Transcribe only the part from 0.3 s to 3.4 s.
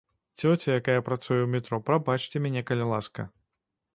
Цёця, якая працуе ў метро, прабачце мяне, калі ласка.